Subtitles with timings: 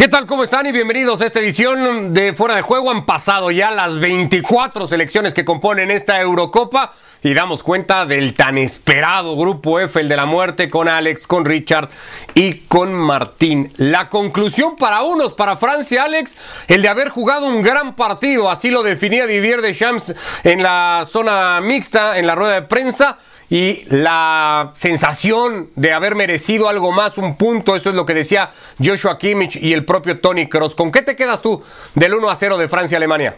[0.00, 0.24] ¿Qué tal?
[0.24, 0.64] ¿Cómo están?
[0.64, 2.90] Y bienvenidos a esta edición de Fuera de Juego.
[2.90, 8.56] Han pasado ya las 24 selecciones que componen esta Eurocopa y damos cuenta del tan
[8.56, 11.90] esperado grupo F, el de la muerte, con Alex, con Richard
[12.32, 13.74] y con Martín.
[13.76, 16.34] La conclusión para unos, para Francia, Alex,
[16.68, 20.14] el de haber jugado un gran partido, así lo definía Didier Deschamps
[20.44, 23.18] en la zona mixta, en la rueda de prensa
[23.50, 28.52] y la sensación de haber merecido algo más, un punto, eso es lo que decía
[28.82, 30.76] Joshua Kimmich y el propio Tony Kroos.
[30.76, 31.60] ¿Con qué te quedas tú
[31.96, 33.36] del 1 a 0 de Francia-Alemania?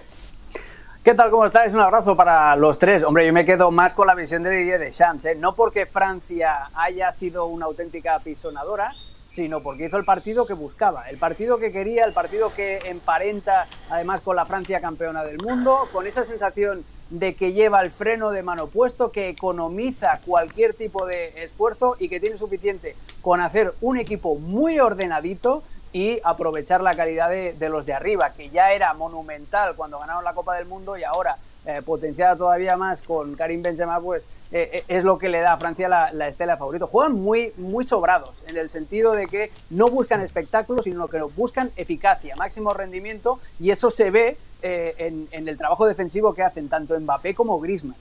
[1.02, 1.30] ¿Qué tal?
[1.30, 1.72] ¿Cómo estáis?
[1.74, 3.02] Un abrazo para los tres.
[3.02, 5.34] Hombre, yo me quedo más con la visión de Didier Deschamps, ¿eh?
[5.34, 8.92] no porque Francia haya sido una auténtica apisonadora,
[9.32, 13.66] sino porque hizo el partido que buscaba, el partido que quería, el partido que emparenta
[13.88, 18.30] además con la Francia campeona del mundo, con esa sensación de que lleva el freno
[18.30, 23.72] de mano puesto, que economiza cualquier tipo de esfuerzo y que tiene suficiente con hacer
[23.80, 25.62] un equipo muy ordenadito
[25.94, 30.34] y aprovechar la calidad de, los de arriba, que ya era monumental cuando ganaron la
[30.34, 34.84] Copa del Mundo y ahora eh, potenciada todavía más con Karim Benzema, pues eh, eh,
[34.88, 36.88] es lo que le da a Francia la, estela favorito.
[36.88, 41.70] Juegan muy, muy sobrados, en el sentido de que no buscan espectáculos, sino que buscan
[41.76, 46.98] eficacia, máximo rendimiento, y eso se ve en, en, el trabajo defensivo que hacen tanto
[46.98, 47.96] Mbappé como Griezmann.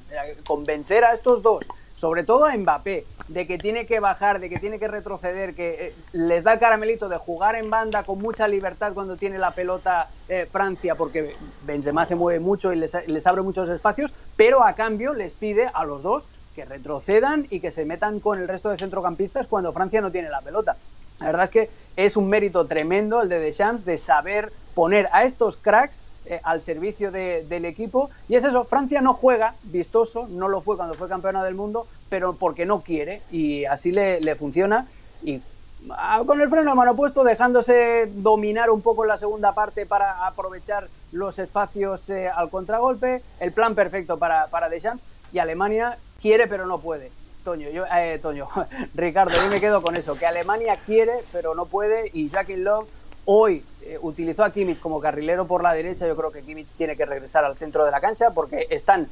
[0.45, 1.65] convencer a estos dos
[2.01, 5.89] sobre todo a Mbappé, de que tiene que bajar, de que tiene que retroceder, que
[5.89, 9.51] eh, les da el caramelito de jugar en banda con mucha libertad cuando tiene la
[9.51, 14.73] pelota eh, Francia, porque Benzema se mueve mucho y les, abre muchos espacios, pero a
[14.73, 16.23] cambio les pide a los dos
[16.55, 20.29] que retrocedan y que se metan con el resto de centrocampistas cuando Francia no tiene
[20.29, 20.77] la pelota.
[21.19, 25.23] La verdad es que es un mérito tremendo el de Deschamps de saber poner a
[25.23, 28.09] estos cracks eh, al servicio del equipo.
[28.29, 31.87] Y es eso, Francia no juega vistoso, no lo fue cuando fue campeona del mundo,
[32.07, 34.87] pero porque no quiere y así le, funciona.
[35.21, 35.41] Y
[35.89, 40.25] ah, con el freno a mano puesto, dejándose dominar un poco la segunda parte para
[40.25, 45.03] aprovechar los espacios eh, al contragolpe, el plan perfecto para, para Deschamps.
[45.33, 47.11] Y Alemania quiere pero no puede.
[47.43, 48.47] Toño, yo, eh, Toño,
[48.95, 52.87] Ricardo, yo me quedo con eso, que Alemania quiere pero no puede y Jackie Love
[53.25, 56.95] hoy eh, utilizó a Kimmich como carrilero por la derecha, yo creo que Kimmich tiene
[56.95, 59.07] que regresar al centro de la cancha porque están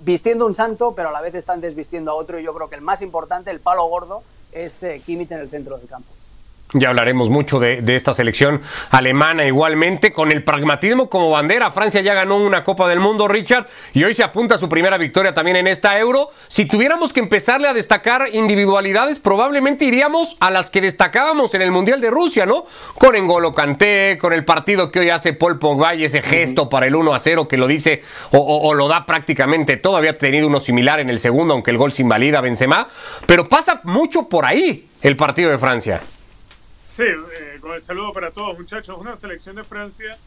[0.00, 2.76] vistiendo un santo, pero a la vez están desvistiendo a otro y yo creo que
[2.76, 6.08] el más importante, el palo gordo, es eh, Kimmich en el centro del campo.
[6.72, 8.60] Ya hablaremos mucho de, esta selección
[8.90, 11.72] alemana igualmente, con el pragmatismo como bandera.
[11.72, 14.96] Francia ya ganó una Copa del Mundo, Richard, y hoy se apunta a su primera
[14.96, 16.30] victoria también en esta Euro.
[16.46, 21.72] Si tuviéramos que empezarle a destacar individualidades, probablemente iríamos a las que destacábamos en el
[21.72, 22.66] Mundial de Rusia, ¿no?
[22.94, 26.86] Con Engolo Kanté, con el partido que hoy hace Paul Pogba y ese gesto para
[26.86, 29.96] el 1 a 0 que lo dice o, lo da prácticamente todo.
[29.96, 32.86] Había tenido uno similar en el segundo, aunque el gol se invalida a Benzema.
[33.26, 36.00] Pero pasa mucho por ahí el partido de Francia.
[36.90, 38.98] Sí, eh, con el saludo para todos muchachos.
[38.98, 40.18] Una selección de Francia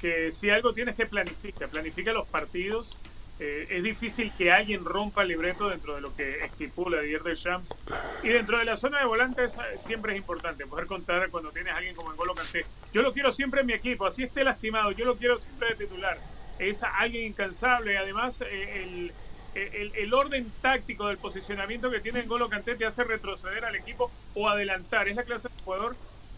[0.00, 2.96] que si algo tienes que planificar, planifica los partidos.
[3.38, 7.74] Eh, es difícil que alguien rompa el libreto dentro de lo que estipula Didier Deschamps.
[8.22, 11.74] Y dentro de la zona de volantes eh, siempre es importante poder contar cuando tienes
[11.74, 12.64] a alguien como Engolo Kanté.
[12.94, 15.74] Yo lo quiero siempre en mi equipo, así esté lastimado, yo lo quiero siempre de
[15.74, 16.18] titular.
[16.58, 17.98] Es alguien incansable.
[17.98, 19.12] Además, el,
[19.56, 24.48] el, orden táctico del posicionamiento que tiene Engolo Kanté te hace retroceder al equipo o
[24.48, 25.08] adelantar.
[25.08, 25.96] Es la clase de jugador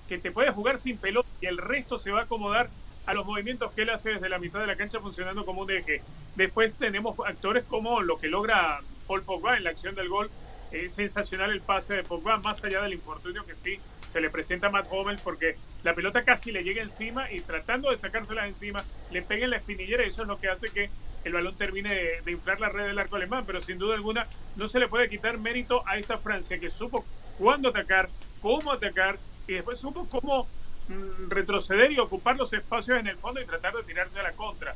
[0.08, 2.70] que te puede jugar sin pelota y el resto se va a acomodar
[3.06, 5.70] a los movimientos que él hace desde la mitad de la cancha funcionando como un
[5.70, 6.02] eje.
[6.36, 10.30] Después tenemos actores como lo que logra Paul Pogba en la acción del gol.
[10.70, 14.68] Es sensacional el pase de Pogba, más allá del infortunio que sí se le presenta
[14.68, 18.84] a Matt Hummels porque la pelota casi le llega encima y tratando de sacársela encima
[19.10, 20.90] le pega en la espinillera y eso es lo que hace que
[21.24, 24.68] el balón termine de, inflar la red del arco alemán, pero sin duda alguna no
[24.68, 27.04] se le puede quitar mérito a esta Francia que supo
[27.38, 28.08] cuándo atacar,
[28.40, 30.46] cómo atacar y después supo cómo
[30.88, 34.32] mm, retroceder y ocupar los espacios en el fondo y tratar de tirarse a la
[34.32, 34.74] contra.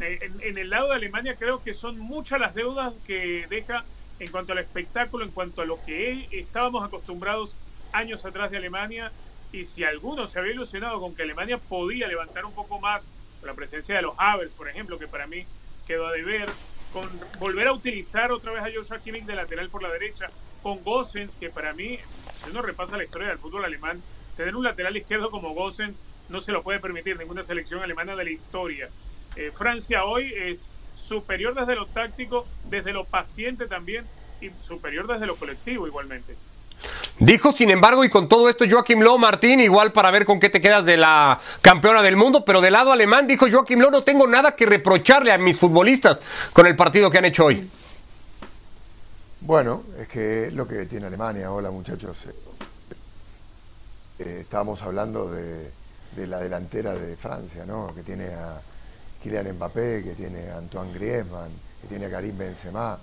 [0.00, 3.84] Eh, en, el lado de Alemania creo que son muchas las deudas que deja
[4.18, 7.56] en cuanto al espectáculo, en cuanto a lo que estábamos acostumbrados
[7.92, 9.12] años atrás de Alemania.
[9.52, 13.08] Y si alguno se había ilusionado con que Alemania podía levantar un poco más
[13.42, 15.44] la presencia de los Havers, por ejemplo, que para mí
[15.86, 16.48] quedó a deber,
[16.92, 17.08] con
[17.38, 20.30] volver a utilizar otra vez a Joshua Kimmich de lateral por la derecha,
[20.62, 21.98] con Gossens, que para mí,
[22.32, 24.02] si uno repasa la historia del fútbol alemán,
[24.36, 28.24] tener un lateral izquierdo como Gossens no se lo puede permitir ninguna selección alemana de
[28.24, 28.88] la historia.
[29.36, 34.06] Eh, Francia hoy es superior desde lo táctico, desde lo paciente también
[34.40, 36.36] y superior desde lo colectivo igualmente.
[37.18, 40.48] Dijo, sin embargo, y con todo esto, Joaquim Lowe, Martín, igual para ver con qué
[40.48, 44.02] te quedas de la campeona del mundo, pero del lado alemán, dijo Joaquim Lowe, no
[44.02, 46.20] tengo nada que reprocharle a mis futbolistas
[46.52, 47.70] con el partido que han hecho hoy.
[49.40, 51.50] Bueno, es que lo que tiene Alemania.
[51.50, 52.16] Hola muchachos.
[54.18, 55.70] Eh, estábamos hablando de,
[56.14, 57.92] de la delantera de Francia, ¿no?
[57.94, 58.60] Que tiene a
[59.22, 61.50] Kylian Mbappé, que tiene a Antoine Griezmann,
[61.80, 62.98] que tiene a Karim Benzema,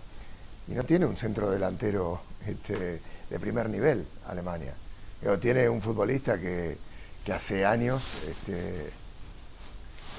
[0.68, 4.74] y no tiene un centro delantero este, de primer nivel Alemania.
[5.22, 6.78] Pero tiene un futbolista que,
[7.32, 8.90] hace años este,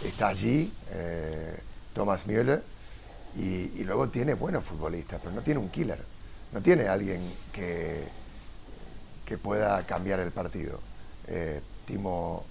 [0.05, 1.59] está allí, eh,
[1.93, 2.63] Thomas Müller,
[3.37, 5.99] y, luego tiene buenos futbolistas, pero no tiene un killer,
[6.53, 7.21] no tiene alguien
[7.53, 8.05] que,
[9.27, 10.79] que pueda cambiar el partido.
[11.27, 12.45] Eh, Timo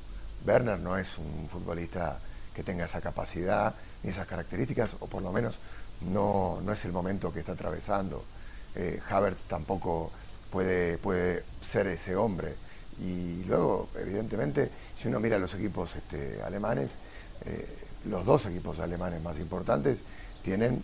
[0.45, 2.19] Werner no es un futbolista
[2.53, 5.59] que tenga esa capacidad ni esas características, o por lo menos
[6.01, 8.23] no, no es el momento que está atravesando.
[8.75, 9.01] Eh,
[9.47, 10.11] tampoco
[10.51, 12.55] puede, puede ser ese hombre.
[13.01, 16.95] Y luego, evidentemente, si uno mira los equipos este, alemanes,
[17.45, 17.67] eh,
[18.05, 19.99] los dos equipos alemanes más importantes
[20.43, 20.83] tienen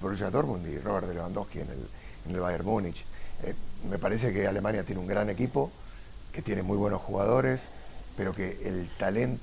[0.00, 1.88] Borussia Dortmund y Robert Lewandowski en el,
[2.26, 3.04] en el Bayern Múnich.
[3.42, 3.54] Eh,
[3.88, 5.70] me parece que Alemania tiene un gran equipo,
[6.32, 7.62] que tiene muy buenos jugadores,
[8.16, 9.42] pero que el talento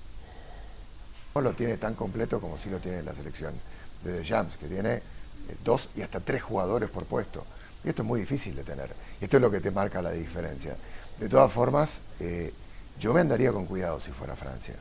[1.35, 3.53] no lo tiene tan completo como si lo tiene la selección
[4.03, 5.01] de The Jams, que tiene
[5.63, 7.45] dos y hasta tres jugadores por puesto.
[7.83, 8.89] Y esto es muy difícil de tener.
[9.19, 10.75] Y esto es lo que te marca la diferencia.
[11.19, 12.53] De todas formas, eh,
[12.99, 14.75] yo me andaría con cuidado si fuera Francia,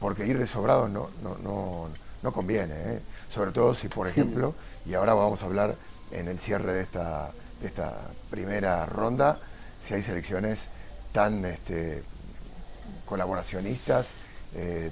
[0.00, 1.88] porque ir de sobrado no, no,
[2.22, 3.00] no, conviene.
[3.28, 4.54] Sobre todo si, por ejemplo,
[4.84, 5.76] y ahora vamos a hablar
[6.10, 7.94] en el cierre de esta de esta
[8.30, 9.38] primera ronda,
[9.82, 10.68] si hay selecciones
[11.12, 12.02] tan este,
[13.06, 14.08] colaboracionistas,
[14.54, 14.90] eh,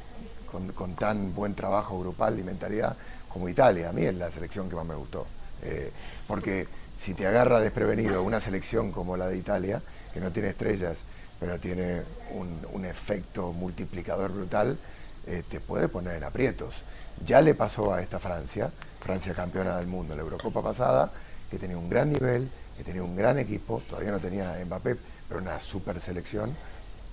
[0.75, 2.97] con, tan buen trabajo grupal y mentalidad
[3.35, 3.91] como Italia.
[3.91, 5.27] A mí es la selección que más me gustó.
[5.63, 5.91] Eh,
[6.29, 9.83] porque si te agarra desprevenido una selección como la de Italia,
[10.15, 10.97] que no tiene estrellas,
[11.41, 14.79] pero tiene un, efecto multiplicador brutal,
[15.27, 16.83] eh, te puede poner en aprietos.
[17.27, 18.71] Ya le pasó a esta Francia,
[19.01, 21.11] Francia campeona del mundo en la Eurocopa pasada,
[21.51, 24.97] que tenía un gran nivel, que tenía un gran equipo, todavía no tenía Mbappé,
[25.29, 26.55] pero una super selección,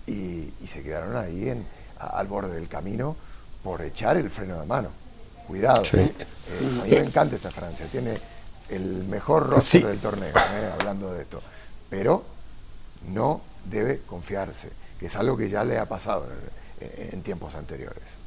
[0.05, 1.65] y, se quedaron ahí en,
[1.97, 3.15] al borde del camino
[3.63, 5.00] por echar el freno de mano.
[5.51, 5.83] Cuidado.
[5.91, 6.13] Eh,
[6.81, 8.17] a mí me encanta esta Francia, tiene
[8.69, 11.41] el mejor roster del torneo, eh, hablando de esto,
[11.89, 12.23] pero
[13.09, 16.25] no debe confiarse, que es algo que ya le ha pasado
[16.79, 18.20] en tiempos anteriores.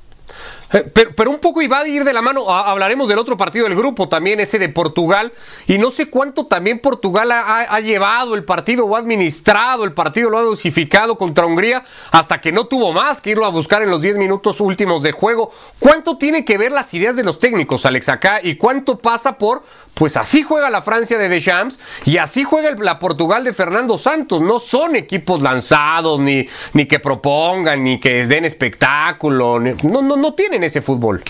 [0.73, 3.77] Eh, pero, un poco iba a ir de la mano, hablaremos del otro partido del
[3.77, 5.33] grupo, también ese de Portugal,
[5.69, 10.31] y no sé cuánto también Portugal ha, llevado el partido o ha administrado el partido,
[10.31, 13.91] lo ha dosificado contra Hungría, hasta que no tuvo más que irlo a buscar en
[13.91, 15.53] los 10 minutos últimos de juego.
[15.79, 18.41] ¿Cuánto tiene que ver las ideas de los técnicos, Alex, acá?
[18.43, 19.63] ¿Y cuánto pasa por,
[19.93, 24.41] pues así juega la Francia de Deschamps y así juega la Portugal de Fernando Santos?
[24.41, 30.35] No son equipos lanzados, ni, ni que propongan, ni que den espectáculo, no, no, no
[30.35, 31.23] tienen ese fútbol.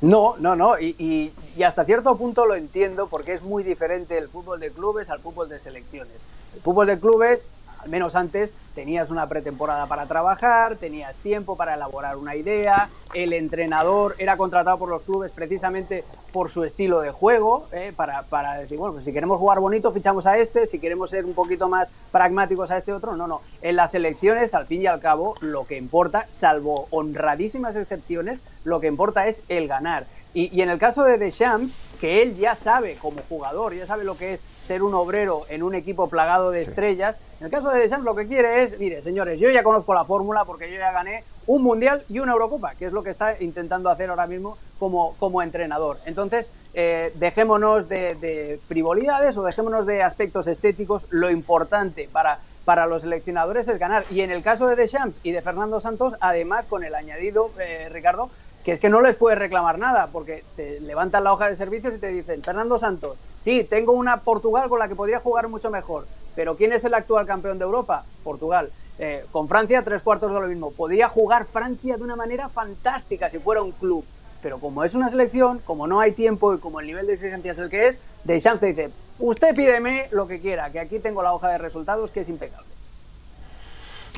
[0.00, 1.32] No, no, no, y,
[1.64, 5.48] hasta cierto punto lo entiendo porque es muy diferente el fútbol de clubes al fútbol
[5.48, 6.24] de selecciones.
[6.54, 7.46] El fútbol de clubes
[7.78, 13.32] al menos antes tenías una pretemporada para trabajar, tenías tiempo para elaborar una idea, el
[13.32, 18.58] entrenador era contratado por los clubes precisamente por su estilo de juego, eh, para, para,
[18.58, 21.68] decir, bueno, pues si queremos jugar bonito fichamos a este, si queremos ser un poquito
[21.68, 23.40] más pragmáticos a este otro, no, no.
[23.62, 28.80] En las elecciones, al fin y al cabo, lo que importa, salvo honradísimas excepciones, lo
[28.80, 30.06] que importa es el ganar.
[30.34, 34.04] Y, y en el caso de Deschamps, que él ya sabe como jugador, ya sabe
[34.04, 37.16] lo que es ser un obrero en un equipo plagado de estrellas.
[37.40, 40.04] En el caso de Deschamps lo que quiere es, mire, señores, yo ya conozco la
[40.04, 43.40] fórmula porque yo ya gané un Mundial y una Eurocopa, que es lo que está
[43.42, 45.96] intentando hacer ahora mismo como, como entrenador.
[46.04, 51.06] Entonces, eh, dejémonos de, frivolidades o dejémonos de aspectos estéticos.
[51.08, 54.04] Lo importante para, para los seleccionadores es ganar.
[54.10, 57.88] Y en el caso de Deschamps y de Fernando Santos, además con el añadido, eh,
[57.90, 58.28] Ricardo,
[58.68, 61.94] que es que no les puedes reclamar nada, porque te levantan la hoja de servicios
[61.94, 65.70] y te dicen, Fernando Santos, sí, tengo una Portugal con la que podría jugar mucho
[65.70, 66.06] mejor,
[66.36, 68.04] pero ¿quién es el actual campeón de Europa?
[68.22, 68.70] Portugal.
[68.98, 70.70] Eh, con Francia, tres cuartos de lo mismo.
[70.72, 74.04] Podría jugar Francia de una manera fantástica si fuera un club,
[74.42, 77.52] pero como es una selección, como no hay tiempo y como el nivel de exigencia
[77.52, 81.32] es el que es, Deschamps dice, usted pídeme lo que quiera, que aquí tengo la
[81.32, 82.77] hoja de resultados que es impecable.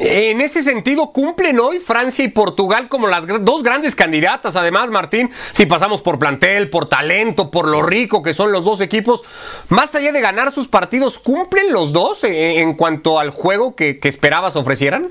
[0.03, 4.57] En ese sentido, cumplen hoy Francia y Portugal como las dos grandes candidatas.
[4.57, 8.81] Además, Martín, si pasamos por plantel, por talento, por lo rico que son los dos
[8.81, 9.23] equipos,
[9.69, 14.57] más allá de ganar sus partidos, ¿cumplen los dos en cuanto al juego que, esperabas
[14.57, 15.07] ofrecieran?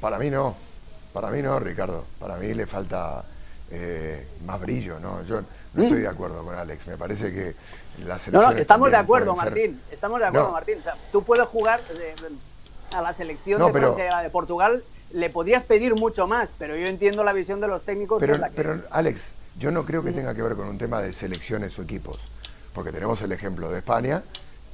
[0.00, 0.54] Para mí no,
[1.12, 2.04] para mí no, Ricardo.
[2.20, 3.24] Para mí le falta
[3.72, 5.24] eh, más brillo, ¿no?
[5.24, 5.40] Yo
[5.74, 6.02] no estoy mm.
[6.02, 6.86] de acuerdo con Alex.
[6.86, 7.56] Me parece que
[8.04, 8.50] la selección.
[8.50, 9.80] No, no, estamos de acuerdo, Martín.
[9.90, 10.78] Estamos de acuerdo, Martín.
[10.78, 11.80] O sea, tú puedes jugar.
[11.90, 12.14] Eh,
[12.92, 14.82] a la selección de Francia de Portugal
[15.12, 18.20] le podrías pedir mucho más, pero yo entiendo la visión de los técnicos.
[18.20, 21.78] Pero, pero Alex, yo no creo que tenga que ver con un tema de selecciones
[21.78, 22.28] o equipos,
[22.74, 24.22] porque tenemos el ejemplo de España,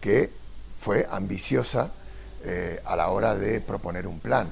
[0.01, 0.31] que
[0.79, 1.91] fue ambiciosa
[2.45, 4.49] eh, a la hora de proponer un plan.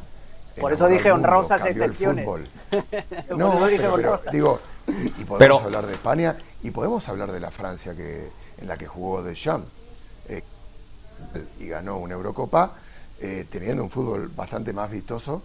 [0.59, 2.27] Por eso dije honrosas excepciones.
[3.37, 8.31] no, pero, digo, y, podemos hablar de España y podemos hablar de la Francia que,
[8.59, 9.67] en la que jugó Deschamps
[10.29, 10.43] eh,
[11.59, 12.75] y ganó una Eurocopa
[13.21, 15.43] eh, teniendo un fútbol bastante más vistoso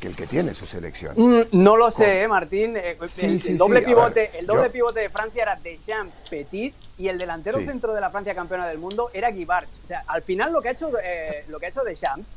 [0.00, 1.14] que el que tiene su selección.
[1.16, 2.76] Mm, no lo sé, ¿eh, Martín.
[2.76, 7.94] el, doble, pivote, el doble pivote de Francia era Deschamps, Petit y el delantero centro
[7.94, 9.70] de la Francia campeona del mundo era Guibarch.
[9.84, 10.90] O sea, al final lo que ha hecho,
[11.48, 12.28] lo que ha hecho Deschamps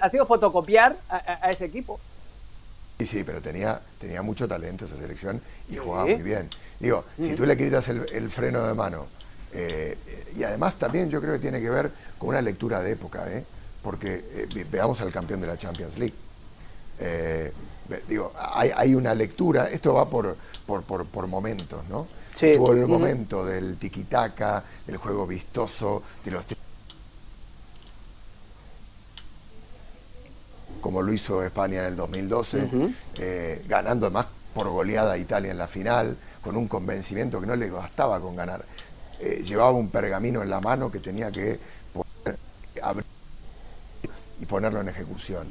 [0.00, 2.00] ha sido fotocopiar a, ese equipo.
[2.98, 6.48] Sí, sí, pero tenía, tenía mucho talento esa selección y jugaba muy bien.
[6.80, 9.06] Digo, si tú le quitas el, freno de mano,
[10.34, 13.44] y además también yo creo que tiene que ver con una lectura de época, ¿eh?
[13.82, 14.24] Porque
[14.54, 16.14] eh, veamos al campeón de la Champions League.
[17.00, 17.52] Eh,
[18.08, 20.36] digo, hay, una lectura, esto va por,
[20.66, 22.06] por, momentos, ¿no?
[22.34, 22.52] Sí.
[22.52, 26.44] Tuvo el momento del tiquitaca, del juego vistoso, de los
[30.80, 32.68] como lo hizo España en el 2012,
[33.18, 37.54] eh, ganando además por goleada a Italia en la final, con un convencimiento que no
[37.54, 38.64] le bastaba con ganar.
[39.44, 41.58] llevaba un pergamino en la mano que tenía que
[41.92, 42.36] poder
[42.82, 43.04] abrir
[44.42, 45.46] y ponerlo en ejecución.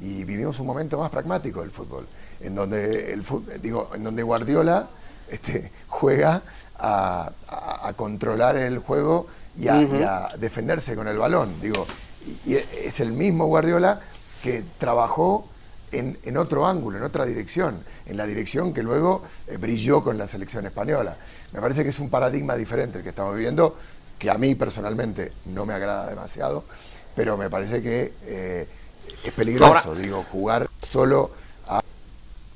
[0.00, 2.06] Y vivimos un momento más pragmático del fútbol,
[2.40, 3.24] en donde, el
[3.62, 4.88] digo, en donde Guardiola
[5.28, 6.42] este, juega
[6.78, 7.32] a,
[7.96, 9.26] controlar el juego
[9.58, 11.60] y a, defenderse con el balón.
[11.62, 11.86] Digo,
[12.44, 14.00] y, es el mismo Guardiola
[14.42, 15.48] que trabajó
[15.92, 20.26] en, otro ángulo, en otra dirección, en la dirección que luego eh, brilló con la
[20.26, 21.16] selección española.
[21.54, 23.78] Me parece que es un paradigma diferente el que estamos viviendo,
[24.18, 26.64] que a mí personalmente no me agrada demasiado,
[27.16, 28.68] pero me parece que eh,
[29.24, 31.30] es peligroso, digo, jugar solo
[31.66, 31.82] a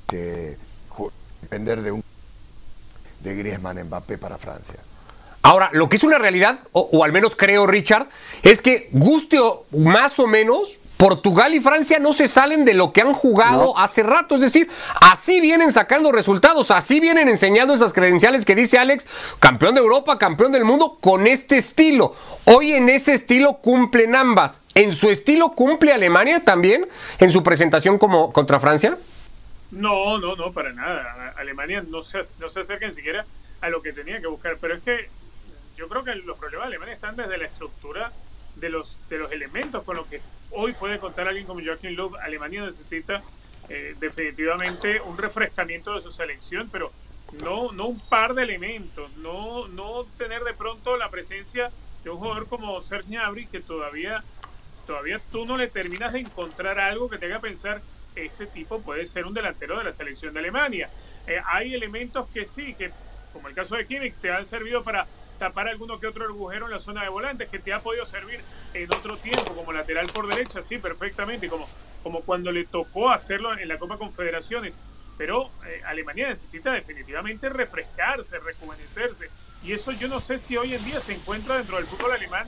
[0.07, 0.57] este,
[1.41, 2.03] depender de un
[3.19, 4.77] de Griezmann Mbappé para Francia.
[5.43, 8.07] Ahora, lo que es una realidad, o, o, al menos creo, Richard,
[8.43, 9.39] es que guste
[9.71, 14.03] más o menos, Portugal y Francia no se salen de lo que han jugado hace
[14.03, 14.35] rato.
[14.35, 14.69] Es decir,
[15.01, 19.07] así vienen sacando resultados, así vienen enseñando esas credenciales que dice Alex,
[19.39, 22.13] campeón de Europa, campeón del mundo, con este estilo.
[22.45, 24.61] Hoy en ese estilo cumplen ambas.
[24.75, 28.95] ¿En su estilo cumple Alemania también en su presentación como contra Francia?
[29.71, 31.33] No, no, no, para nada.
[31.35, 33.25] Alemania no se, no se acerca ni siquiera
[33.59, 34.57] a lo que tenía que buscar.
[34.61, 35.09] Pero es que
[35.77, 38.11] yo creo que los problemas de Alemania están desde la estructura
[38.61, 42.15] de los, de los elementos con los que hoy puede contar alguien como Joachim Löw.
[42.21, 43.21] Alemania necesita
[43.67, 46.91] eh, definitivamente un refrescamiento de su selección, pero
[47.33, 51.71] no, no un par de elementos, no, no tener de pronto la presencia
[52.03, 54.23] de un jugador como Serge Gnabry que todavía,
[54.87, 57.81] todavía tú no le terminas de encontrar algo que te haga pensar
[58.15, 60.89] este tipo puede ser un delantero de la selección de Alemania.
[61.27, 62.91] Eh, hay elementos que sí, que
[63.31, 65.07] como el caso de Kimmich, te han servido para
[65.41, 68.41] tapar alguno que otro agujero en la zona de volantes que te ha podido servir
[68.75, 71.67] en otro tiempo como lateral por derecha, sí, perfectamente, como,
[72.03, 74.79] como cuando le tocó hacerlo en la Copa Confederaciones.
[75.17, 79.31] Pero eh, Alemania necesita definitivamente refrescarse, rejuvenecerse.
[79.63, 82.45] Y eso yo no sé si hoy en día se encuentra dentro del fútbol alemán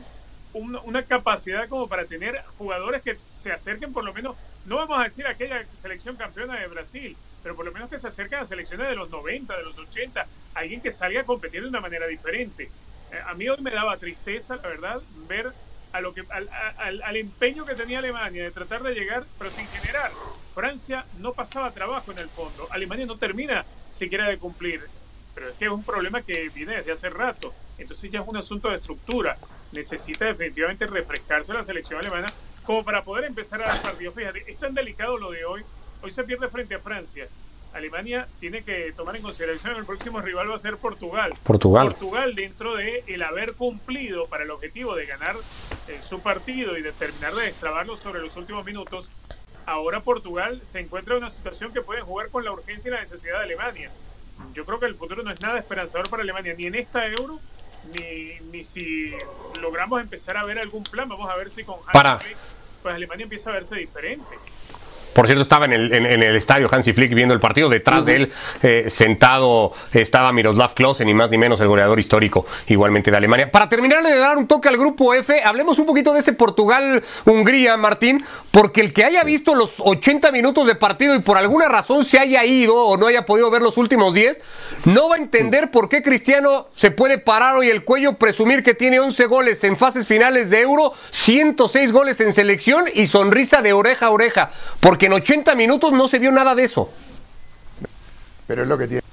[0.53, 5.05] una, capacidad como para tener jugadores que se acerquen por lo menos, no vamos a
[5.05, 8.87] decir aquella selección campeona de Brasil, pero por lo menos que se acerquen a selecciones
[8.87, 12.71] de los 90, de los 80, alguien que salga a competir de una manera diferente.
[13.11, 15.51] Eh, a mí hoy me daba tristeza, la verdad, ver
[15.91, 20.11] a lo que, al, empeño que tenía Alemania de tratar de llegar, pero sin generar.
[20.55, 22.67] Francia no pasaba trabajo en el fondo.
[22.71, 24.81] Alemania no termina siquiera de cumplir.
[25.35, 27.53] Pero es que es un problema que viene desde hace rato.
[27.77, 29.37] Entonces ya es un asunto de estructura.
[29.71, 32.27] Necesita definitivamente refrescarse la selección alemana
[32.63, 34.15] como para poder empezar a dar partidos.
[34.15, 35.63] Fíjate, es tan delicado lo de hoy.
[36.03, 37.27] Hoy se pierde frente a Francia.
[37.73, 41.33] Alemania tiene que tomar en consideración el próximo rival va a ser Portugal.
[41.43, 41.87] Portugal.
[41.87, 45.37] Portugal dentro de el haber cumplido para el objetivo de ganar
[45.87, 49.09] eh, su partido y de terminar de destrabarlo sobre los últimos minutos.
[49.65, 52.99] Ahora Portugal se encuentra en una situación que puede jugar con la urgencia y la
[52.99, 53.89] necesidad de Alemania.
[54.53, 57.39] Yo creo que el futuro no es nada esperanzador para Alemania, ni en esta Euro,
[57.97, 59.13] ni, ni si
[59.61, 61.07] logramos empezar a ver algún plan.
[61.07, 62.19] Vamos a ver si con para.
[62.81, 64.35] pues Alemania empieza a verse diferente.
[65.13, 67.69] Por cierto, estaba en el, en, el estadio Hansi Flick viendo el partido.
[67.69, 72.45] Detrás de él, eh, sentado, estaba Miroslav Klose, ni más ni menos el goleador histórico,
[72.67, 73.51] igualmente de Alemania.
[73.51, 77.77] Para terminar de dar un toque al grupo F, hablemos un poquito de ese Portugal-Hungría,
[77.77, 82.05] Martín, porque el que haya visto los 80 minutos de partido y por alguna razón
[82.05, 84.41] se haya ido o no haya podido ver los últimos 10,
[84.85, 88.73] no va a entender por qué Cristiano se puede parar hoy el cuello, presumir que
[88.73, 93.73] tiene 11 goles en fases finales de Euro, 106 goles en selección y sonrisa de
[93.73, 94.51] oreja a oreja.
[95.05, 96.89] En 80 minutos no se vio nada de eso.
[98.47, 99.03] Pero es lo que tiene,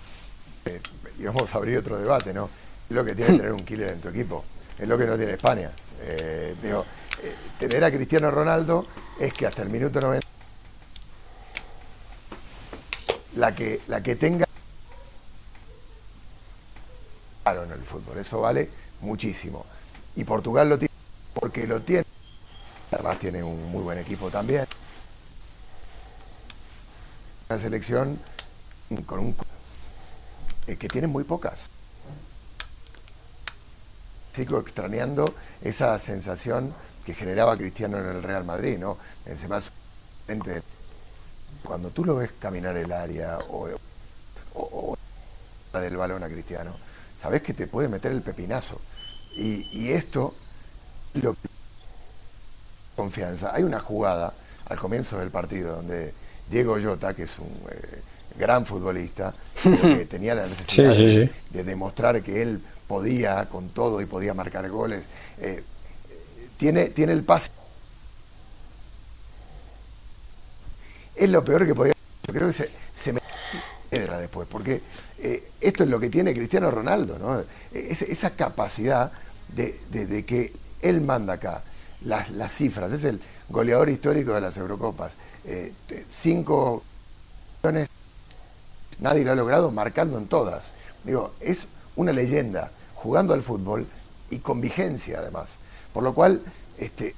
[1.18, 2.48] y vamos a abrir otro debate, ¿no?
[2.88, 4.44] Es lo que tiene tener un killer en tu equipo,
[4.78, 5.72] es lo que no tiene España.
[6.02, 6.84] Eh, digo,
[7.24, 8.86] eh, tener a Cristiano Ronaldo
[9.18, 10.24] es que hasta el minuto 90
[13.34, 14.46] la que, la que tenga
[17.42, 18.70] claro en el fútbol, eso vale
[19.00, 19.66] muchísimo.
[20.14, 20.94] Y Portugal lo tiene
[21.34, 22.04] porque lo tiene.
[22.92, 24.66] Además tiene un muy buen equipo también.
[27.50, 28.16] Una selección
[29.06, 29.36] con un
[30.68, 31.62] eh, que tiene muy pocas.
[34.32, 36.72] Sigo extrañando esa sensación
[37.04, 38.98] que generaba Cristiano en el Real Madrid, ¿no?
[39.48, 39.72] más
[41.64, 44.96] cuando tú lo ves caminar el área o,
[45.72, 46.76] del balón a Cristiano,
[47.20, 48.80] sabes que te puede meter el pepinazo.
[49.34, 50.36] Y, y esto,
[51.14, 51.34] lo
[52.94, 53.52] confianza.
[53.52, 54.34] Hay una jugada
[54.66, 56.14] al comienzo del partido donde
[56.50, 58.02] Diego Jota, que es un eh,
[58.38, 64.34] gran futbolista, que tenía la necesidad De, demostrar que él podía con todo y podía
[64.34, 65.04] marcar goles,
[65.40, 65.62] eh,
[66.56, 67.50] tiene, tiene el pase.
[71.14, 71.94] Es lo peor que podía.
[72.26, 73.20] Yo creo que se, se me
[73.88, 74.80] piedra después, porque
[75.18, 77.44] eh, esto es lo que tiene Cristiano Ronaldo, ¿no?
[77.72, 79.12] esa capacidad
[79.48, 81.62] de, que él manda acá
[82.04, 85.12] las, las, cifras, es el goleador histórico de las Eurocopas.
[85.44, 85.72] Eh,
[86.08, 86.82] cinco
[89.00, 90.72] nadie lo ha logrado marcando en todas.
[91.04, 91.66] Digo, es
[91.96, 93.86] una leyenda jugando al fútbol
[94.30, 95.56] y con vigencia además.
[95.92, 96.40] Por lo cual,
[96.78, 97.14] este,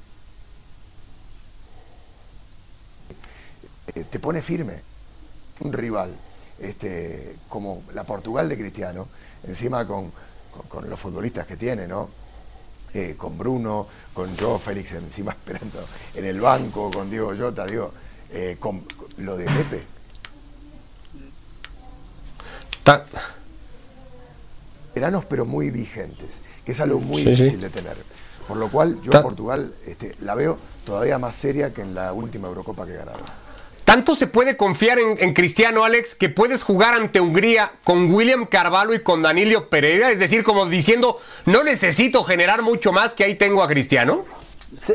[3.95, 4.81] eh, te pone firme
[5.61, 6.15] un rival
[6.59, 9.09] este, como la Portugal de Cristiano,
[9.45, 10.13] encima con,
[10.69, 12.09] con, los futbolistas que tiene, ¿no?
[12.95, 17.93] Eh, con Bruno, con Joe Félix encima esperando en el banco, con Diego Jota, digo,
[18.33, 18.85] eh, con,
[19.19, 19.83] lo de Pepe.
[24.95, 27.97] Veranos pero muy vigentes, que es algo muy difícil de tener.
[28.49, 32.13] Por lo cual yo a Portugal este, la veo todavía más seria que en la
[32.13, 33.43] última Eurocopa que ganaron.
[33.85, 38.95] ¿Tanto se puede confiar en, Cristiano, Alex, que puedes jugar ante Hungría con William Carvalho
[38.95, 40.11] y con Danilo Pereira?
[40.11, 44.25] Es decir, como diciendo, no necesito generar mucho más que ahí tengo a Cristiano.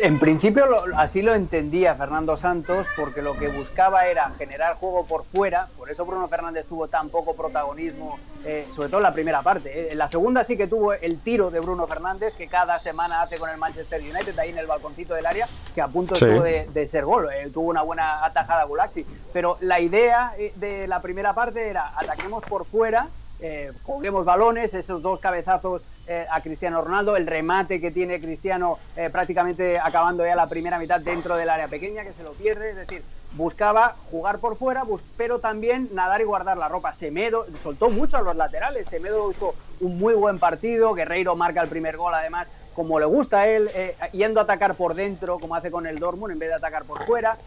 [0.02, 5.24] En principio así lo entendía Fernando Santos, porque lo que buscaba era generar juego por
[5.26, 9.44] fuera, por eso Bruno Fernández tuvo tan poco protagonismo, eh, sobre todo en la primera
[9.44, 9.70] parte.
[9.70, 9.92] Eh.
[9.92, 13.38] En la segunda sí que tuvo el tiro de Bruno Fernández, que cada semana hace
[13.38, 16.88] con el Manchester United, ahí en el balconcito del área, que a punto estuvo de,
[16.88, 17.28] ser gol.
[17.32, 19.06] Eh, tuvo una buena atajada Gulaxi.
[19.32, 23.10] Pero la idea de la primera parte era ataquemos por fuera,
[23.84, 29.10] juguemos balones, esos dos cabezazos eh, a Cristiano Ronaldo, el remate que tiene Cristiano eh,
[29.12, 32.76] prácticamente acabando ya la primera mitad dentro del área pequeña, que se lo pierde, es
[32.78, 34.84] decir, buscaba jugar por fuera,
[35.18, 36.94] pero también nadar y guardar la ropa.
[36.94, 41.68] Semedo soltó mucho a los laterales, Semedo hizo un muy buen partido, Guerreiro marca el
[41.68, 45.56] primer gol además como le gusta a él, eh, yendo a atacar por dentro, como
[45.56, 47.38] hace con el Dortmund, en vez de atacar por fuera.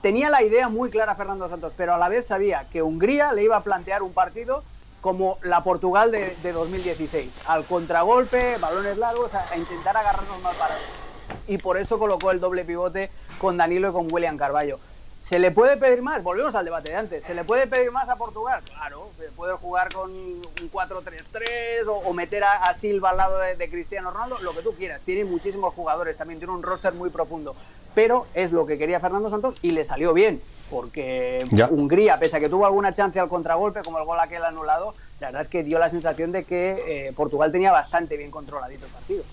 [0.00, 3.42] tenía la idea muy clara Fernando Santos, pero a la vez sabía que Hungría le
[3.42, 4.62] iba a plantear un partido
[5.04, 10.82] como la Portugal de, 2016, al contragolpe, balones largos, a, intentar agarrarnos más parados.
[11.46, 14.78] Y por eso colocó el doble pivote con Danilo y con William Carballo.
[15.20, 16.22] ¿Se le puede pedir más?
[16.22, 17.24] Volvemos al debate de antes.
[17.24, 18.62] ¿Se le puede pedir más a Portugal?
[18.64, 24.10] Claro, puede jugar con un 4-3-3 o, meter a, Silva al lado de, de, Cristiano
[24.10, 25.02] Ronaldo, lo que tú quieras.
[25.02, 27.54] Tiene muchísimos jugadores, también tiene un roster muy profundo.
[27.94, 32.40] Pero es lo que quería Fernando Santos y le salió bien porque Hungría, pese a
[32.40, 35.62] que tuvo alguna chance al contragolpe, como el gol aquel anulado, la verdad es que
[35.62, 39.24] dio la sensación de que eh, Portugal tenía bastante bien controladito el partido.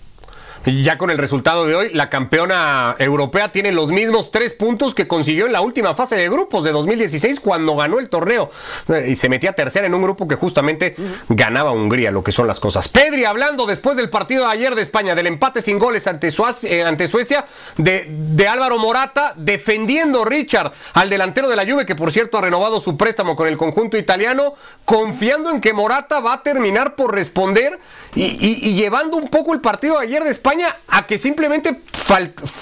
[0.64, 4.94] Y ya con el resultado de hoy, la campeona europea tiene los mismos tres puntos
[4.94, 8.50] que consiguió en la última fase de grupos de 2016 cuando ganó el torneo
[8.88, 10.94] eh, y se metía tercera en un grupo que justamente
[11.28, 12.88] ganaba Hungría, lo que son las cosas.
[12.88, 16.28] Pedri hablando después del partido de ayer de España, del empate sin goles ante,
[16.64, 21.96] eh, ante Suecia, de, de, Álvaro Morata, defendiendo Richard al delantero de la Juve, que
[21.96, 26.34] por cierto ha renovado su préstamo con el conjunto italiano, confiando en que Morata va
[26.34, 27.78] a terminar por responder
[28.14, 30.41] y, llevando un poco el partido de ayer de España
[30.88, 31.80] a que simplemente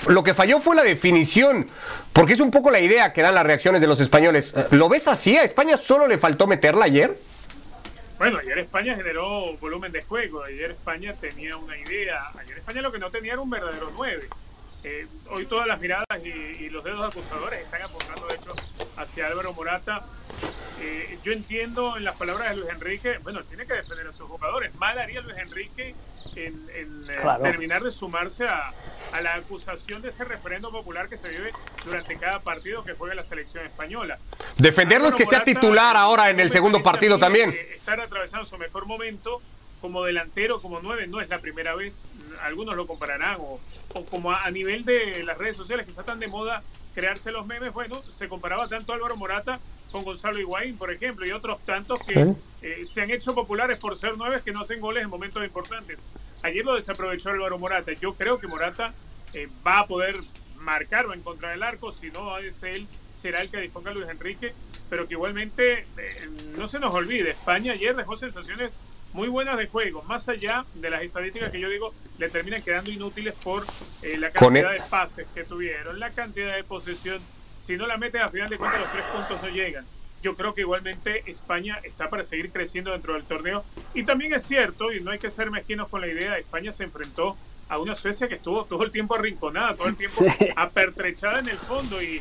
[0.08, 1.68] lo que falló fue la definición,
[2.12, 4.52] porque es un poco la idea que dan las reacciones de los españoles.
[4.70, 5.36] ¿Lo ves así?
[5.36, 7.18] ¿A España solo le faltó meterla ayer?
[8.18, 12.92] Bueno, ayer España generó volumen de juego, ayer España tenía una idea, ayer España lo
[12.92, 14.28] que no tenía era un verdadero 9.
[14.82, 18.52] Eh, hoy todas las miradas y, los dedos acusadores están apuntando, de hecho,
[18.96, 20.04] hacia Álvaro Morata.
[20.80, 24.26] Eh, yo entiendo en las palabras de Luis Enrique, bueno, tiene que defender a sus
[24.26, 24.74] jugadores.
[24.76, 25.94] Mal haría Luis Enrique
[26.36, 26.96] en, eh,
[27.42, 28.72] terminar de sumarse a,
[29.20, 31.52] la acusación de ese referendo popular que se vive
[31.84, 34.18] durante cada partido que juega la selección española.
[34.56, 37.50] Defenderlo es que sea titular ahora en el segundo partido también.
[37.74, 39.42] estar atravesando su mejor momento
[39.80, 42.04] como delantero, como nueve, no es la primera vez.
[42.42, 43.60] algunos lo compararán, o,
[44.10, 46.62] como a, nivel de las redes sociales que está tan de moda
[46.94, 51.32] crearse los memes, bueno, se comparaba tanto Álvaro Morata con Gonzalo Higuaín, por ejemplo, y
[51.32, 55.02] otros tantos que eh, se han hecho populares por ser nueve que no hacen goles
[55.02, 56.06] en momentos importantes.
[56.42, 57.92] Ayer lo desaprovechó Álvaro Morata.
[57.92, 58.94] Yo creo que Morata
[59.34, 60.16] eh, va a poder
[60.56, 64.54] marcar o encontrar el arco, si no es él, será el que disponga Luis Enrique,
[64.88, 68.78] pero que igualmente eh, no se nos olvide, España ayer dejó sensaciones
[69.12, 72.90] muy buenas de juego, más allá de las estadísticas que yo digo le terminan quedando
[72.90, 73.64] inútiles por
[74.02, 77.20] la cantidad de pases que tuvieron, la cantidad de posesión
[77.60, 79.84] si no la meten, a final de cuentas los tres puntos no llegan.
[80.22, 83.64] Yo creo que igualmente España está para seguir creciendo dentro del torneo.
[83.94, 86.84] Y también es cierto, y no hay que ser mezquinos con la idea, España se
[86.84, 87.36] enfrentó
[87.68, 90.24] a una Suecia que estuvo todo el tiempo arrinconada, todo el tiempo
[90.56, 92.02] apertrechada en el fondo.
[92.02, 92.20] Y,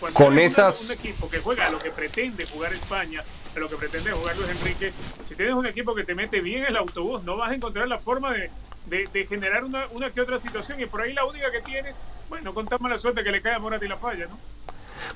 [0.00, 0.82] cuando con esas...
[0.82, 3.22] un equipo que juega a lo que pretende jugar España,
[3.56, 4.92] lo que pretende jugar Luis Enrique,
[5.26, 7.98] si tienes un equipo que te mete bien el autobús, no vas a encontrar la
[7.98, 8.50] forma de,
[8.86, 10.80] de, generar una, una, que otra situación.
[10.80, 13.58] Y por ahí la única que tienes, bueno, contamos la suerte que le cae a
[13.58, 14.38] Morata y la falla, ¿no?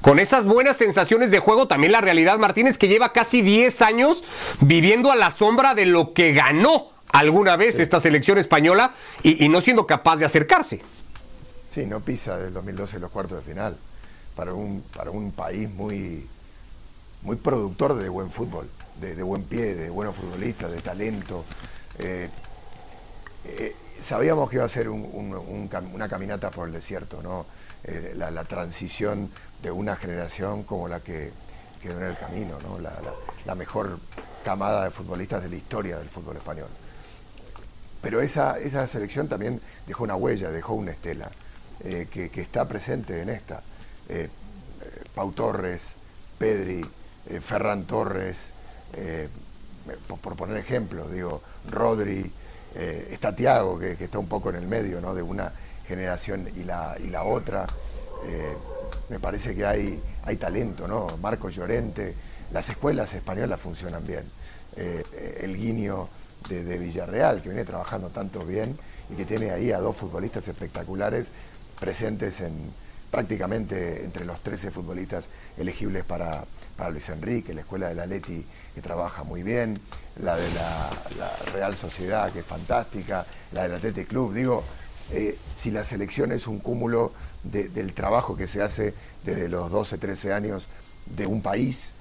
[0.00, 4.24] con esas buenas sensaciones de juego, también la realidad, Martínez, que lleva casi 10 años
[4.60, 8.92] viviendo a la sombra de lo que ganó alguna vez esta selección española
[9.22, 10.80] y, no siendo capaz de acercarse.
[11.72, 13.76] Sí, no pisa del 2012 los cuartos de final.
[14.34, 16.26] Para un, para un país muy,
[17.22, 18.68] muy productor de buen fútbol,
[19.00, 21.44] de, buen pie, de buenos futbolistas, de talento.
[21.98, 22.28] Eh,
[23.44, 27.46] eh, sabíamos que iba a ser una caminata por el desierto, ¿no?
[27.84, 29.30] Eh, la, transición
[29.62, 31.32] de una generación como la que
[31.80, 32.78] quedó en el camino, ¿no?
[32.78, 33.98] la, mejor
[34.44, 36.68] camada de futbolistas de la historia del fútbol español.
[38.00, 41.30] Pero esa, esa selección también dejó una huella, dejó una estela,
[41.80, 43.62] que, está presente en esta.
[45.14, 45.82] Pau Torres,
[46.38, 46.84] Pedri,
[47.40, 48.50] Ferran Torres,
[50.06, 52.30] por, por, poner ejemplos, digo, Rodri,
[52.74, 55.14] está Tiago, que, está un poco en el medio ¿no?
[55.14, 55.52] de una
[55.86, 57.66] generación y la, y la otra.
[58.26, 58.54] Eh,
[59.08, 61.18] me parece que hay, hay talento, ¿no?
[61.18, 62.14] Marcos Llorente,
[62.52, 64.24] las escuelas españolas funcionan bien.
[64.76, 66.08] Eh, el guiño
[66.48, 68.78] de, Villarreal, que viene trabajando tanto bien
[69.10, 71.28] y que tiene ahí a dos futbolistas espectaculares
[71.78, 72.72] presentes en
[73.10, 76.44] prácticamente entre los 13 futbolistas elegibles para,
[76.90, 79.78] Luis Enrique, la escuela de la Leti que trabaja muy bien,
[80.20, 80.90] la de la,
[81.52, 84.64] Real Sociedad que es fantástica, la del Athletic Club, digo,
[85.10, 89.98] eh, si la selección es un cúmulo del trabajo que se hace desde los 12,
[89.98, 90.68] 13 años
[91.06, 91.92] de un país,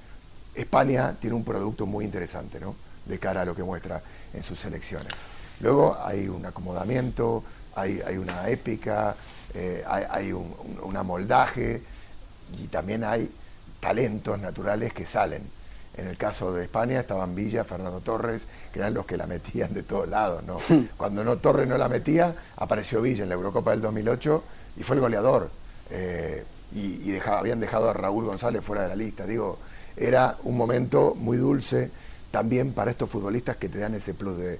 [0.56, 2.76] España tiene un producto muy interesante, ¿no?
[3.06, 4.02] De cara a lo que muestra
[4.34, 5.14] en sus selecciones.
[5.60, 7.44] Luego hay un acomodamiento,
[7.76, 9.16] hay, una épica,
[9.54, 11.82] eh, hay, un, un amoldaje
[12.62, 13.30] y también hay
[13.82, 15.44] talentos naturales que salen
[15.98, 19.74] en el caso de España estaban Villa, Fernando Torres, que eran los que la metían
[19.74, 20.44] de todos lados.
[20.44, 20.58] ¿no?
[20.96, 24.44] Cuando no Torres no la metía, apareció Villa en la Eurocopa del 2008
[24.78, 25.50] y fue el goleador.
[25.90, 29.26] Eh, y, habían dejado a Raúl González fuera de la lista.
[29.26, 29.60] Digo,
[29.98, 31.92] era un momento muy dulce
[32.32, 34.60] también para estos futbolistas que te dan ese plus de,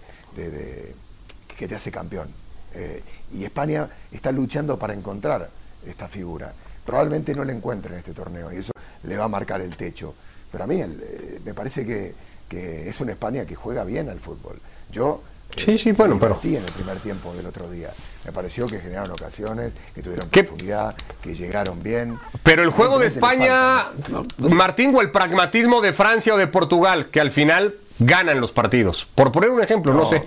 [1.58, 2.28] que te hace campeón.
[2.74, 3.02] Eh,
[3.34, 5.50] y España está luchando para encontrar
[5.86, 6.54] esta figura.
[6.86, 8.72] Probablemente no la encuentre en este torneo y eso
[9.04, 10.14] le va a marcar el techo.
[10.52, 12.14] Pero a mí eh, me parece que,
[12.52, 14.60] es una España que juega bien al fútbol.
[14.92, 15.22] Yo
[15.56, 16.38] eh, sí, sí, bueno, pero...
[16.44, 17.92] en el primer tiempo del otro día.
[18.26, 22.20] Me pareció que generaron ocasiones, que tuvieron profundidad, que llegaron bien.
[22.44, 23.92] Pero el juego de España,
[24.38, 29.08] Martín, o el pragmatismo de Francia o de Portugal, que al final ganan los partidos.
[29.16, 30.24] Por poner un ejemplo, no, sé.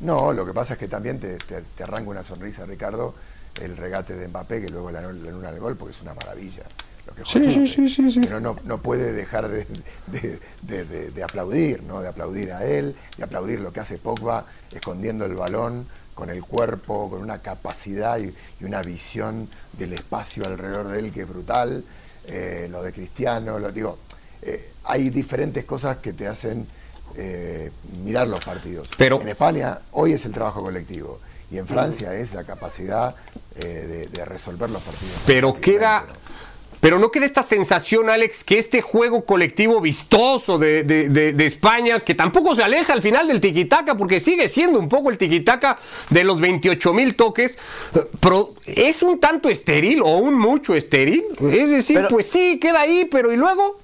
[0.00, 1.38] No, lo que pasa es que también te,
[1.82, 3.14] arranca una sonrisa, Ricardo,
[3.62, 6.64] el regate de Mbappé, que luego le anula el gol, porque es una maravilla
[7.24, 9.66] sí, sí, sí, sí, no, no, puede dejar de,
[10.62, 12.00] de, aplaudir, ¿no?
[12.00, 16.42] De aplaudir a él, de aplaudir lo que hace Pogba, escondiendo el balón con el
[16.42, 21.84] cuerpo, con una capacidad y, una visión del espacio alrededor de él que es brutal.
[22.26, 23.98] Eh, lo de Cristiano, lo digo,
[24.42, 26.66] eh, hay diferentes cosas que te hacen
[27.16, 27.70] eh,
[28.04, 28.88] mirar los partidos.
[28.98, 33.14] Pero, en España hoy es el trabajo colectivo y en Francia es la capacidad
[33.58, 35.14] de, resolver los partidos.
[35.26, 36.04] Pero queda,
[36.80, 42.54] pero no queda esta sensación, Alex, que este juego colectivo vistoso de, España, que tampoco
[42.54, 45.78] se aleja al final del tiquitaca, porque sigue siendo un poco el tiquitaca
[46.10, 47.58] de los 28 mil toques,
[48.20, 51.24] pero es un tanto estéril o un mucho estéril.
[51.50, 53.80] Es decir, pues sí, queda ahí, pero ¿y luego?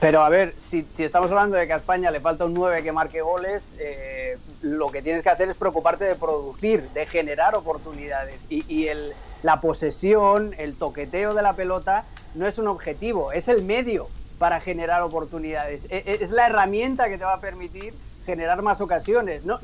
[0.00, 2.90] Pero a ver, si, estamos hablando de que a España le falta un 9 que
[2.90, 8.40] marque goles, eh, lo que tienes que hacer es preocuparte de producir, de generar oportunidades.
[8.48, 13.64] Y, el, la posesión, el toqueteo de la pelota no es un objetivo, es el
[13.64, 15.86] medio para generar oportunidades.
[15.90, 17.94] E, e, es, la herramienta que te va a permitir
[18.24, 19.44] generar más ocasiones.
[19.44, 19.58] No,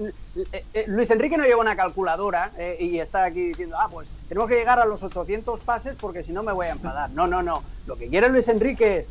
[0.52, 4.08] eh, eh, Luis Enrique no lleva una calculadora eh, y está aquí diciendo, ah, pues
[4.28, 7.10] tenemos que llegar a los 800 pases porque si no me voy a enfadar.
[7.10, 7.62] No, no, no.
[7.86, 9.08] Lo que quiere Luis Enrique es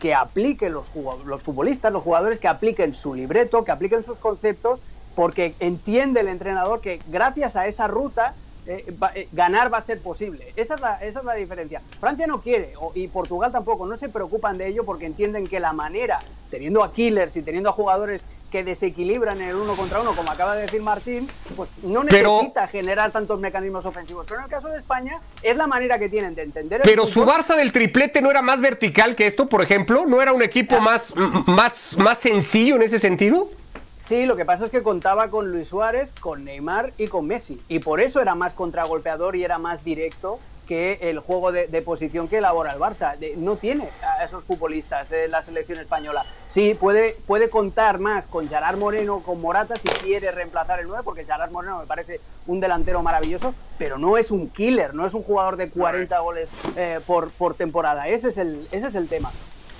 [0.00, 0.86] que apliquen los,
[1.24, 4.80] los futbolistas, los jugadores, que apliquen su libreto, que apliquen sus conceptos,
[5.18, 8.34] porque entiende el entrenador que gracias a esa ruta
[9.32, 10.52] ganar va a ser posible.
[10.54, 11.82] Esa es, la, esa es la diferencia.
[11.98, 15.72] Francia no quiere, y Portugal tampoco, no se preocupan de ello porque entienden que la
[15.72, 16.20] manera,
[16.52, 20.30] teniendo a killers y teniendo a jugadores que desequilibran en el uno contra uno, como
[20.30, 24.24] acaba de decir Martín, pues no necesita generar tantos mecanismos ofensivos.
[24.28, 26.82] Pero en el caso de España es la manera que tienen de entender.
[26.84, 30.32] Pero su Barça del triplete no era más vertical que esto, por ejemplo, no era
[30.32, 31.12] un equipo más,
[31.46, 33.48] más, más sencillo en ese sentido.
[34.08, 37.60] Sí, lo que pasa es que contaba con Luis Suárez, con Neymar y con Messi.
[37.68, 42.26] Y por eso era más contragolpeador y era más directo que el juego de, posición
[42.26, 43.18] que elabora el Barça.
[43.36, 46.24] no tiene a esos futbolistas en la selección española.
[46.48, 51.02] Sí, puede, puede contar más con Gerard Moreno, con Morata, si quiere reemplazar el 9,
[51.04, 55.12] porque Gerard Moreno me parece un delantero maravilloso, pero no es un killer, no es
[55.12, 58.08] un jugador de 40 goles eh, por, por temporada.
[58.08, 59.30] Ese es el, ese es el tema.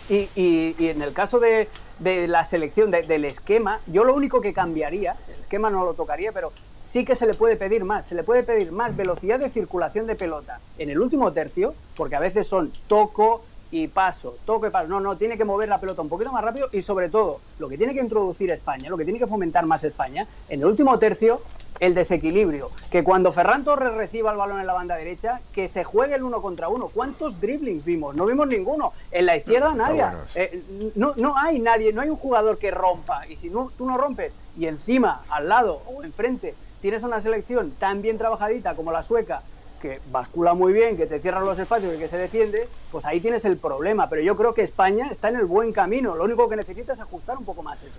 [0.09, 1.69] Y, y, en el caso de,
[1.99, 6.33] de la selección, del esquema, yo lo único que cambiaría, el esquema no lo tocaría,
[6.33, 9.51] pero sí que se le puede pedir más, se le puede pedir más velocidad de
[9.51, 14.67] circulación de pelota en el último tercio, porque a veces son toco y paso, toco
[14.67, 14.89] y paso.
[14.89, 17.69] No, no, tiene que mover la pelota un poquito más rápido y sobre todo, lo
[17.69, 20.99] que tiene que introducir España, lo que tiene que fomentar más España, en el último
[20.99, 21.43] tercio,
[21.81, 22.71] el desequilibrio.
[22.91, 26.23] Que cuando Ferran Torres reciba el balón en la banda derecha, que se juegue el
[26.23, 26.89] uno contra uno.
[26.89, 28.15] ¿Cuántos driblings vimos?
[28.15, 28.93] No vimos ninguno.
[29.11, 30.05] En la izquierda nadie.
[30.35, 30.63] Eh,
[30.95, 33.27] no, no hay nadie, no hay un jugador que rompa.
[33.27, 37.71] Y si no, tú no rompes y encima, al lado o enfrente, tienes una selección
[37.79, 39.43] tan bien trabajadita como la sueca,
[39.81, 43.21] que bascula muy bien, que te cierra los espacios y que se defiende, pues ahí
[43.21, 44.09] tienes el problema.
[44.09, 46.17] Pero yo creo que España está en el buen camino.
[46.17, 47.99] Lo único que necesita es ajustar un poco más eso.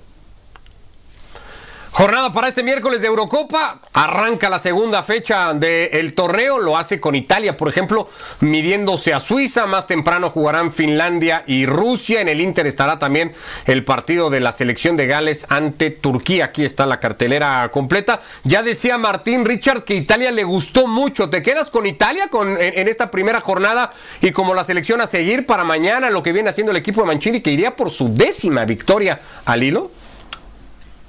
[1.99, 3.81] Jornada para este miércoles de Eurocopa.
[3.91, 6.57] Arranca la segunda fecha del torneo.
[6.57, 8.07] Lo hace con Italia, por ejemplo,
[8.39, 9.65] midiéndose a Suiza.
[9.65, 12.21] Más temprano jugarán Finlandia y Rusia.
[12.21, 13.33] En el Inter estará también
[13.65, 16.45] el partido de la selección de Gales ante Turquía.
[16.45, 18.21] Aquí está la cartelera completa.
[18.45, 21.29] Ya decía Martín Richard que Italia le gustó mucho.
[21.29, 25.45] ¿Te quedas con Italia con, en, esta primera jornada y como la selección a seguir
[25.45, 28.63] para mañana lo que viene haciendo el equipo de Mancini que iría por su décima
[28.63, 29.91] victoria al hilo?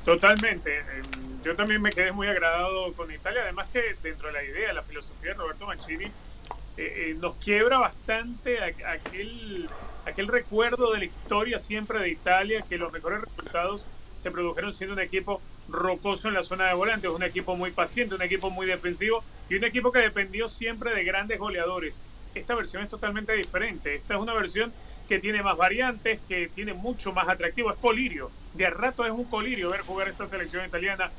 [0.04, 0.78] Totalmente.
[0.78, 4.72] Em, yo también me quedé muy agradado con Italia, además que dentro de la idea,
[4.72, 6.12] la filosofía de Roberto Mancini, eh,
[6.76, 9.68] eh, nos quiebra bastante aquel,
[10.06, 13.86] aquel recuerdo de la historia siempre de Italia, que los mejores resultados
[14.16, 18.14] se produjeron siendo un equipo rocoso en la zona de volantes, un equipo muy paciente,
[18.14, 22.02] un equipo muy defensivo y un equipo que dependió siempre de grandes goleadores.
[22.34, 23.94] Esta versión es totalmente diferente.
[23.94, 24.72] Esta es una versión
[25.10, 27.72] que tiene más variantes, que tiene mucho más atractivo.
[27.72, 28.30] Es colirio.
[28.54, 31.10] De a rato es un colirio ver jugar esta selección italiana.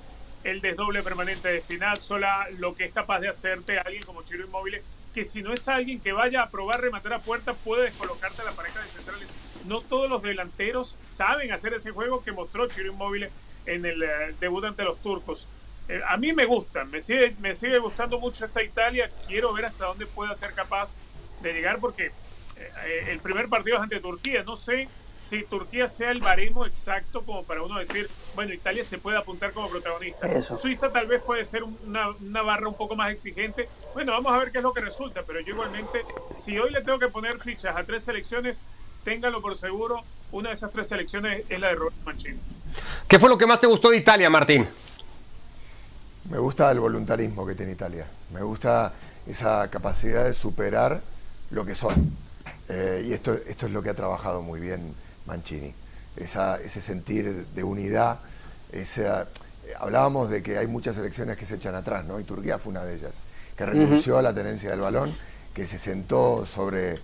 [0.46, 4.82] El desdoble permanente de Spinazzola, lo que es capaz de hacerte alguien como Chiro Inmóvil,
[5.14, 8.46] que si no es alguien que vaya a probar rematar a puerta, puede descolocarte a
[8.46, 9.28] la pareja de centrales.
[9.66, 13.28] No todos los delanteros saben hacer ese juego que mostró Chiro Inmóvil
[13.66, 15.50] en el eh, debut ante los turcos.
[15.90, 19.12] Eh, a mí me gusta, me sigue, me sigue gustando mucho esta Italia.
[19.28, 20.96] Quiero ver hasta dónde pueda ser capaz
[21.42, 22.14] de llegar porque
[23.08, 24.44] el primer partido es ante Turquía.
[24.44, 24.88] No sé
[25.22, 29.52] si Turquía sea el baremo exacto como para uno decir, bueno, Italia se puede apuntar
[29.52, 30.42] como protagonista.
[30.56, 33.70] Suiza tal vez puede ser una, barra un poco más exigente.
[33.94, 36.04] Bueno, vamos a ver qué es lo que resulta, pero yo igualmente,
[36.36, 38.60] si hoy le tengo que poner fichas a tres selecciones,
[39.04, 42.40] téngalo por seguro, una de esas tres selecciones es la de Roberto Mancini.
[43.08, 44.68] ¿Qué fue lo que más te gustó de Italia, Martín?
[46.30, 48.08] Me gusta el voluntarismo que tiene Italia.
[48.34, 48.94] Me gusta
[49.28, 51.02] esa capacidad de superar
[51.52, 52.16] lo que son
[52.72, 54.94] eh, y esto, esto es lo que ha trabajado muy bien
[55.26, 55.74] Mancini,
[56.16, 58.20] ese sentir de unidad.
[58.72, 59.28] Esa,
[59.78, 62.20] hablábamos de que hay muchas elecciones que se echan atrás, ¿no?
[62.20, 63.14] Y Turquía fue una de ellas,
[63.58, 65.16] que renunció a la tenencia del balón,
[65.54, 67.00] que se sentó sobre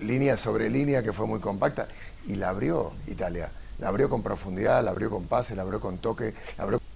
[0.00, 1.86] línea sobre línea, que fue muy compacta,
[2.26, 3.50] y la abrió Italia.
[3.78, 6.88] La abrió con profundidad, la abrió con pase, la abrió con toque, la abrió con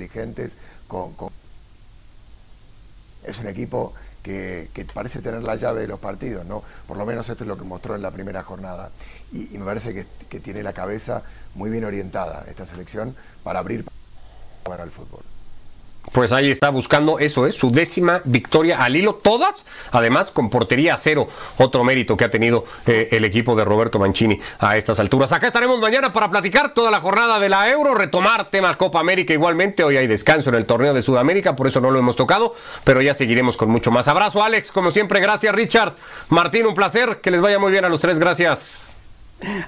[0.00, 0.52] inteligentes,
[0.86, 1.14] con...
[3.24, 3.92] Es un equipo
[4.26, 6.62] que, parece tener la llave de los partidos, ¿no?
[6.88, 8.90] Por lo menos esto es lo que mostró en la primera jornada.
[9.32, 11.22] Y, me parece que, que, tiene la cabeza
[11.54, 13.84] muy bien orientada esta selección para abrir
[14.64, 15.22] para el fútbol.
[16.16, 20.94] Pues ahí está buscando eso, es su décima victoria al hilo, todas, además con portería
[20.94, 24.98] a cero, otro mérito que ha tenido eh, el equipo de Roberto Mancini a estas
[24.98, 25.32] alturas.
[25.32, 29.34] Acá estaremos mañana para platicar toda la jornada de la Euro, retomar temas Copa América
[29.34, 32.54] igualmente, hoy hay descanso en el torneo de Sudamérica, por eso no lo hemos tocado,
[32.82, 34.08] pero ya seguiremos con mucho más.
[34.08, 35.92] Abrazo Alex, como siempre, gracias Richard,
[36.30, 38.86] Martín, un placer, que les vaya muy bien a los tres, gracias.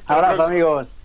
[0.06, 0.97] Abrazo amigos.